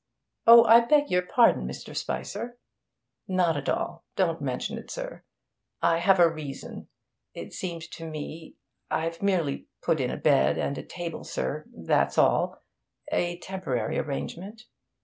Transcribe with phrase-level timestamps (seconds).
[0.47, 1.95] 'Oh, I beg your pardon, Mr.
[1.95, 2.57] Spicer!'
[3.27, 4.25] 'Not at all, sir!
[4.25, 5.21] Don't mention it, sir.
[5.79, 6.87] I have a reason
[7.35, 8.55] it seemed to me
[8.89, 12.63] I've merely put in a bed and a table, sir, that's all
[13.11, 14.65] a temporary arrangement.'